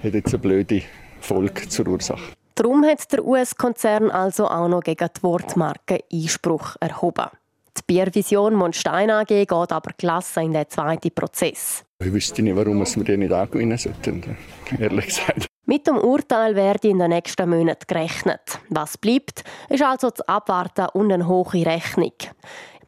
Hat 0.02 0.12
jetzt 0.12 0.34
eine 0.34 0.38
blöde 0.40 0.82
Folge 1.20 1.68
zur 1.68 1.86
Ursache. 1.86 2.32
Darum 2.56 2.84
hat 2.84 3.12
der 3.12 3.24
US-Konzern 3.24 4.10
also 4.10 4.48
auch 4.48 4.66
noch 4.66 4.80
gegen 4.80 5.08
die 5.16 5.22
Wortmarke 5.22 6.00
Einspruch 6.12 6.74
erhoben. 6.80 7.28
Die 7.76 7.82
Biervision 7.86 8.54
Monstein 8.54 9.10
AG 9.10 9.26
geht 9.26 9.52
aber 9.52 9.90
gelassen 9.98 10.44
in 10.44 10.52
den 10.52 10.68
zweiten 10.68 11.10
Prozess. 11.10 11.84
Ich 11.98 12.12
wüsste 12.12 12.42
nicht, 12.42 12.56
warum 12.56 12.78
wir 12.78 13.04
die 13.04 13.16
nicht 13.16 13.32
angewinnen 13.32 13.78
sollten, 13.78 14.36
ehrlich 14.78 15.06
gesagt. 15.06 15.46
Mit 15.66 15.86
dem 15.86 15.96
Urteil 15.96 16.54
werde 16.54 16.88
in 16.88 16.98
den 16.98 17.10
nächsten 17.10 17.48
Monaten 17.48 17.86
gerechnet. 17.86 18.60
Was 18.68 18.98
bleibt, 18.98 19.44
ist 19.70 19.82
also 19.82 20.10
das 20.10 20.20
Abwarten 20.28 20.88
und 20.92 21.10
eine 21.10 21.26
hohe 21.26 21.66
Rechnung. 21.66 22.12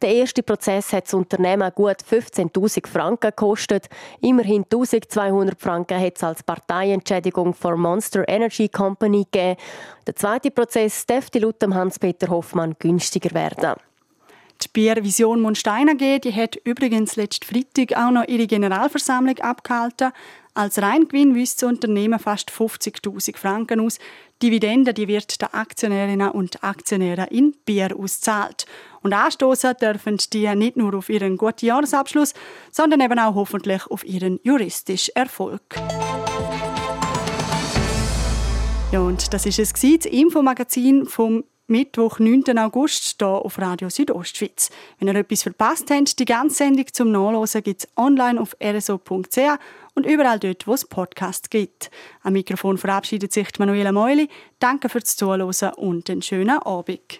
Der 0.01 0.13
erste 0.13 0.43
Prozess 0.43 0.93
hat 0.93 1.05
das 1.05 1.15
Unternehmen 1.15 1.71
gut 1.73 1.97
15.000 2.07 2.87
Franken 2.87 3.31
gekostet. 3.31 3.89
Immerhin 4.21 4.63
1.200 4.65 5.53
Franken 5.57 5.99
hat 5.99 6.17
es 6.17 6.23
als 6.23 6.43
Parteientschädigung 6.43 7.55
für 7.55 7.75
Monster 7.75 8.23
Energy 8.27 8.69
Company 8.69 9.25
gegeben. 9.31 9.57
Der 10.05 10.15
zweite 10.15 10.51
Prozess 10.51 11.05
dürfte 11.07 11.39
laut 11.39 11.63
Hans-Peter 11.63 12.27
Hoffmann 12.27 12.75
günstiger 12.77 13.33
werden. 13.33 13.73
Die 14.61 14.69
Biervision 14.73 15.41
Mondstein 15.41 15.89
AG 15.89 16.21
die 16.21 16.33
hat 16.33 16.55
übrigens 16.63 17.15
letzten 17.15 17.45
Freitag 17.45 17.95
auch 17.95 18.09
noch 18.09 18.27
ihre 18.27 18.47
Generalversammlung 18.47 19.37
abgehalten. 19.37 20.11
Als 20.55 20.81
Reingewinn 20.81 21.35
weist 21.35 21.61
das 21.61 21.69
Unternehmen 21.69 22.17
fast 22.17 22.49
50.000 22.49 23.37
Franken 23.37 23.79
aus. 23.79 23.99
Dividende 24.41 24.95
die 24.95 25.07
wird 25.07 25.39
den 25.39 25.53
Aktionärinnen 25.53 26.31
und 26.31 26.63
Aktionären 26.63 27.27
in 27.27 27.55
Bier 27.65 27.95
auszahlt. 27.95 28.65
Und 29.03 29.13
anstoßen 29.13 29.75
dürfen 29.79 30.17
die 30.33 30.55
nicht 30.55 30.75
nur 30.75 30.95
auf 30.95 31.09
ihren 31.09 31.37
guten 31.37 31.67
Jahresabschluss, 31.67 32.33
sondern 32.71 33.01
eben 33.01 33.19
auch 33.19 33.35
hoffentlich 33.35 33.85
auf 33.87 34.03
ihren 34.03 34.39
juristischen 34.41 35.15
Erfolg. 35.15 35.61
Ja, 38.91 39.01
und 39.01 39.31
das 39.33 39.45
ist 39.45 39.59
es 39.59 39.73
das 39.73 40.05
Infomagazin 40.05 41.05
vom 41.05 41.43
Mittwoch, 41.69 42.19
9. 42.19 42.57
August, 42.57 43.17
hier 43.19 43.27
auf 43.27 43.59
Radio 43.59 43.89
Südostschweiz. 43.89 44.69
Wenn 44.99 45.09
ihr 45.09 45.15
etwas 45.15 45.43
verpasst 45.43 45.91
habt, 45.91 46.17
die 46.17 46.23
ganze 46.23 46.55
Sendung 46.55 46.85
zum 46.93 47.11
Nachlesen 47.11 47.61
gibt 47.61 47.83
es 47.83 47.89
online 47.97 48.39
auf 48.39 48.55
rso.ch 48.63 49.37
und 49.93 50.05
überall 50.05 50.39
dort, 50.39 50.65
wo 50.65 50.73
es 50.73 50.85
Podcasts 50.85 51.49
gibt. 51.49 51.91
Am 52.23 52.33
Mikrofon 52.33 52.77
verabschiedet 52.77 53.33
sich 53.33 53.47
Manuela 53.59 53.91
Meuli. 53.91 54.29
Danke 54.59 54.87
fürs 54.87 55.17
Zuhören 55.17 55.41
und 55.75 56.09
einen 56.09 56.21
schönen 56.21 56.57
Abend. 56.59 57.19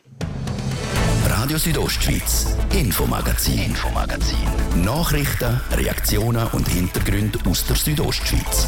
Radio 1.25 1.57
Südostschweiz, 1.57 2.55
Infomagazin, 2.73 3.59
Infomagazin. 3.59 4.37
Nachrichten, 4.81 5.59
Reaktionen 5.71 6.47
und 6.53 6.69
Hintergründe 6.69 7.37
aus 7.49 7.65
der 7.65 7.75
Südostschweiz. 7.75 8.67